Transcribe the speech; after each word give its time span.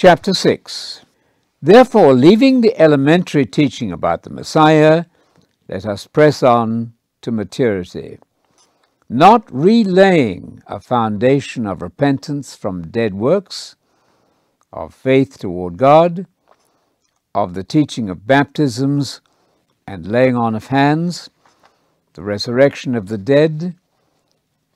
Chapter 0.00 0.32
6 0.32 1.00
Therefore, 1.60 2.14
leaving 2.14 2.60
the 2.60 2.80
elementary 2.80 3.44
teaching 3.44 3.90
about 3.90 4.22
the 4.22 4.30
Messiah, 4.30 5.06
let 5.68 5.84
us 5.84 6.06
press 6.06 6.40
on 6.40 6.92
to 7.20 7.32
maturity, 7.32 8.20
not 9.08 9.52
relaying 9.52 10.62
a 10.68 10.78
foundation 10.78 11.66
of 11.66 11.82
repentance 11.82 12.54
from 12.54 12.92
dead 12.92 13.14
works, 13.14 13.74
of 14.72 14.94
faith 14.94 15.36
toward 15.36 15.78
God, 15.78 16.28
of 17.34 17.54
the 17.54 17.64
teaching 17.64 18.08
of 18.08 18.24
baptisms 18.24 19.20
and 19.84 20.06
laying 20.06 20.36
on 20.36 20.54
of 20.54 20.68
hands, 20.68 21.28
the 22.12 22.22
resurrection 22.22 22.94
of 22.94 23.08
the 23.08 23.18
dead, 23.18 23.74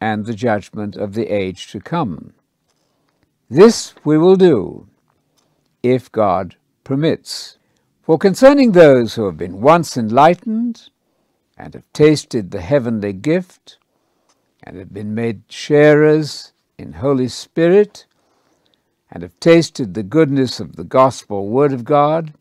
and 0.00 0.24
the 0.24 0.32
judgment 0.32 0.96
of 0.96 1.12
the 1.12 1.26
age 1.26 1.66
to 1.72 1.78
come. 1.78 2.32
This 3.50 3.94
we 4.02 4.16
will 4.16 4.36
do 4.36 4.86
if 5.82 6.10
God 6.10 6.56
permits. 6.84 7.58
For 8.02 8.18
concerning 8.18 8.72
those 8.72 9.14
who 9.14 9.26
have 9.26 9.36
been 9.36 9.60
once 9.60 9.96
enlightened 9.96 10.90
and 11.56 11.74
have 11.74 11.92
tasted 11.92 12.50
the 12.50 12.60
heavenly 12.60 13.12
gift 13.12 13.78
and 14.62 14.76
have 14.76 14.92
been 14.92 15.14
made 15.14 15.42
sharers 15.48 16.52
in 16.78 16.94
Holy 16.94 17.28
Spirit 17.28 18.06
and 19.10 19.22
have 19.22 19.38
tasted 19.40 19.94
the 19.94 20.02
goodness 20.02 20.60
of 20.60 20.76
the 20.76 20.84
gospel 20.84 21.48
word 21.48 21.72
of 21.72 21.84
God 21.84 22.32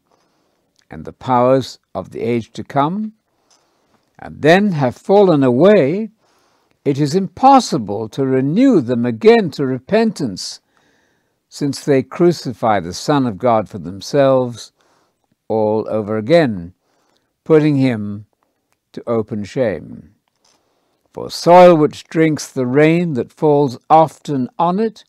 and 0.90 1.06
the 1.06 1.14
powers 1.14 1.80
of 1.94 2.12
the 2.12 2.22
age 2.22 2.52
to 2.54 2.64
come, 2.64 3.14
and 4.18 4.42
then 4.42 4.72
have 4.72 4.96
fallen 4.96 5.44
away, 5.44 6.10
it 6.84 7.00
is 7.00 7.16
impossible 7.16 8.10
to 8.10 8.26
renew 8.26 8.82
them 8.82 9.06
again 9.06 9.52
to 9.52 9.66
repentance, 9.66 10.62
since 11.50 11.84
they 11.84 12.04
crucify 12.04 12.80
the 12.80 12.94
Son 12.94 13.26
of 13.26 13.38
God 13.38 13.68
for 13.68 13.80
themselves 13.80 14.72
all 15.48 15.88
over 15.90 16.18
again, 16.18 16.74
putting 17.44 17.78
him 17.78 18.28
to 18.94 19.04
open 19.08 19.44
shame. 19.44 20.16
For 21.12 21.32
soil 21.32 21.76
which 21.76 22.04
drinks 22.06 22.48
the 22.48 22.68
rain 22.68 23.16
that 23.16 23.34
falls 23.34 23.80
often 23.90 24.48
on 24.58 24.80
it, 24.80 25.04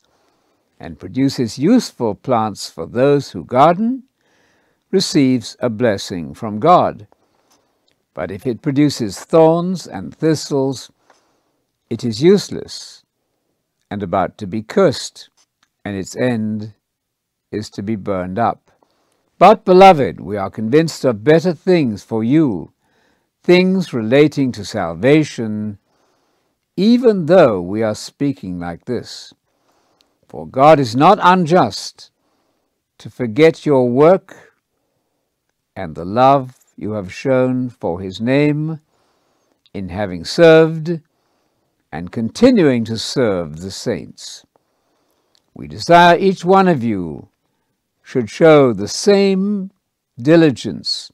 and 0.81 0.99
produces 0.99 1.59
useful 1.59 2.15
plants 2.15 2.71
for 2.71 2.87
those 2.87 3.33
who 3.33 3.45
garden, 3.45 4.05
receives 4.91 5.57
a 5.61 5.69
blessing 5.69 6.33
from 6.35 6.59
God. 6.59 7.07
But 8.15 8.31
if 8.31 8.47
it 8.47 8.63
produces 8.63 9.21
thorns 9.21 9.87
and 9.87 10.15
thistles, 10.15 10.91
it 11.91 12.03
is 12.03 12.23
useless 12.23 13.05
and 13.91 14.03
about 14.03 14.39
to 14.39 14.47
be 14.47 14.63
cursed, 14.63 15.30
and 15.85 15.97
its 15.97 16.17
end 16.17 16.75
is 17.51 17.71
to 17.71 17.83
be 17.83 17.97
burned 17.97 18.39
up. 18.39 18.71
But, 19.39 19.65
beloved, 19.65 20.21
we 20.21 20.37
are 20.37 20.51
convinced 20.51 21.05
of 21.05 21.25
better 21.25 21.55
things 21.55 22.05
for 22.05 22.23
you, 22.23 22.73
things 23.43 23.93
relating 23.93 24.53
to 24.53 24.65
salvation, 24.65 25.79
even 26.77 27.27
though 27.27 27.61
we 27.61 27.83
are 27.83 27.95
speaking 27.95 28.59
like 28.59 28.85
this. 28.85 29.33
For 30.29 30.47
God 30.47 30.79
is 30.79 30.95
not 30.95 31.19
unjust 31.23 32.11
to 32.99 33.11
forget 33.11 33.65
your 33.65 33.89
work 33.89 34.55
and 35.75 35.95
the 35.95 36.05
love 36.05 36.59
you 36.77 36.93
have 36.93 37.13
shown 37.13 37.71
for 37.71 38.01
his 38.01 38.21
name 38.21 38.81
in 39.73 39.89
having 39.89 40.25
served 40.25 41.01
and 41.91 42.13
continuing 42.13 42.85
to 42.85 42.99
serve 42.99 43.61
the 43.61 43.71
saints. 43.71 44.45
We 45.55 45.69
desire 45.69 46.19
each 46.19 46.45
one 46.45 46.69
of 46.69 46.83
you 46.83 47.29
should 48.03 48.31
show 48.31 48.73
the 48.73 48.89
same 48.89 49.71
diligence 50.21 51.13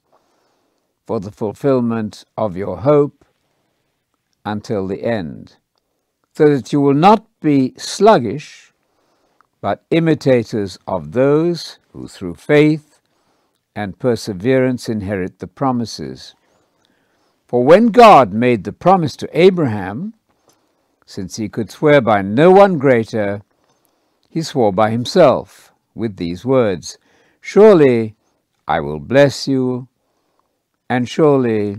for 1.07 1.21
the 1.21 1.31
fulfillment 1.31 2.25
of 2.37 2.57
your 2.57 2.79
hope 2.79 3.25
until 4.45 4.87
the 4.87 5.03
end, 5.03 5.57
so 6.35 6.49
that 6.55 6.73
you 6.73 6.81
will 6.81 6.95
not 6.95 7.27
be 7.41 7.75
sluggish 7.77 8.73
but 9.61 9.85
imitators 9.91 10.79
of 10.87 11.13
those 11.13 11.79
who 11.93 12.07
through 12.07 12.35
faith 12.35 13.01
and 13.75 13.99
perseverance 13.99 14.89
inherit 14.89 15.39
the 15.39 15.47
promises. 15.47 16.35
For 17.47 17.65
when 17.65 17.89
God 17.89 18.33
made 18.33 18.65
the 18.65 18.73
promise 18.73 19.17
to 19.17 19.29
Abraham, 19.39 20.15
since 21.05 21.37
he 21.37 21.49
could 21.49 21.71
swear 21.71 22.01
by 22.01 22.23
no 22.23 22.51
one 22.51 22.79
greater, 22.79 23.43
he 24.37 24.43
swore 24.43 24.71
by 24.71 24.91
himself 24.91 25.73
with 25.95 26.19
these 26.19 26.45
words 26.45 26.99
Surely 27.41 28.15
I 28.69 28.81
will 28.81 29.01
bless 29.01 29.49
you, 29.49 29.89
and 30.91 31.09
surely 31.09 31.79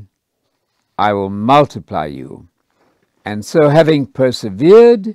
I 0.97 1.13
will 1.13 1.29
multiply 1.29 2.07
you. 2.07 2.47
And 3.23 3.45
so, 3.45 3.69
having 3.69 4.07
persevered, 4.07 5.13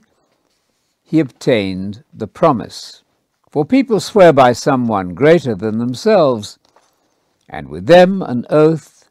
he 1.02 1.18
obtained 1.18 2.04
the 2.14 2.28
promise. 2.28 3.02
For 3.50 3.64
people 3.64 3.98
swear 3.98 4.32
by 4.32 4.52
someone 4.52 5.08
greater 5.12 5.56
than 5.56 5.78
themselves, 5.78 6.60
and 7.48 7.68
with 7.68 7.86
them 7.86 8.22
an 8.22 8.46
oath 8.50 9.10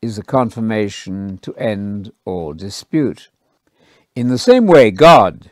is 0.00 0.18
a 0.18 0.22
confirmation 0.22 1.38
to 1.38 1.52
end 1.56 2.12
all 2.24 2.52
dispute. 2.52 3.28
In 4.14 4.28
the 4.28 4.38
same 4.38 4.68
way, 4.68 4.92
God, 4.92 5.50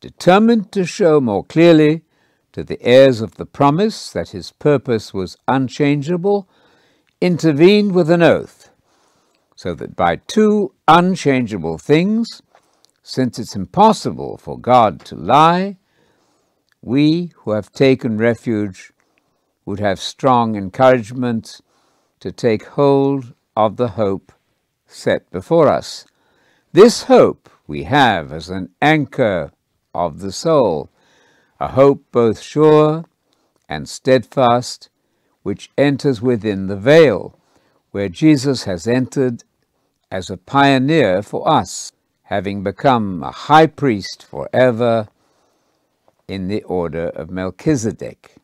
determined 0.00 0.72
to 0.72 0.84
show 0.84 1.20
more 1.20 1.44
clearly 1.44 2.02
to 2.52 2.64
the 2.64 2.80
heirs 2.82 3.20
of 3.20 3.36
the 3.36 3.46
promise 3.46 4.10
that 4.10 4.30
his 4.30 4.50
purpose 4.50 5.12
was 5.12 5.36
unchangeable, 5.46 6.48
intervened 7.20 7.92
with 7.92 8.10
an 8.10 8.22
oath, 8.22 8.70
so 9.54 9.74
that 9.74 9.96
by 9.96 10.16
two 10.16 10.72
unchangeable 10.88 11.78
things 11.78 12.42
since 13.02 13.38
it's 13.38 13.54
impossible 13.54 14.36
for 14.36 14.58
God 14.58 15.00
to 15.04 15.14
lie, 15.14 15.76
we 16.82 17.32
who 17.36 17.52
have 17.52 17.72
taken 17.72 18.18
refuge 18.18 18.92
would 19.64 19.80
have 19.80 19.98
strong 20.00 20.56
encouragement 20.56 21.60
to 22.20 22.32
take 22.32 22.64
hold 22.64 23.34
of 23.56 23.76
the 23.76 23.88
hope 23.88 24.32
set 24.86 25.30
before 25.30 25.68
us. 25.68 26.06
This 26.72 27.04
hope 27.04 27.48
we 27.66 27.84
have 27.84 28.32
as 28.32 28.48
an 28.48 28.70
anchor 28.80 29.52
of 29.96 30.20
the 30.20 30.32
soul, 30.32 30.90
a 31.58 31.68
hope 31.68 32.04
both 32.12 32.40
sure 32.40 33.04
and 33.68 33.88
steadfast, 33.88 34.88
which 35.42 35.70
enters 35.78 36.20
within 36.20 36.66
the 36.66 36.76
veil, 36.76 37.38
where 37.90 38.08
Jesus 38.08 38.64
has 38.64 38.86
entered 38.86 39.44
as 40.10 40.30
a 40.30 40.36
pioneer 40.36 41.22
for 41.22 41.48
us 41.48 41.92
having 42.24 42.62
become 42.62 43.22
a 43.22 43.30
high 43.30 43.66
priest 43.66 44.26
forever 44.28 45.08
in 46.26 46.48
the 46.48 46.62
order 46.64 47.08
of 47.10 47.30
Melchizedek. 47.30 48.34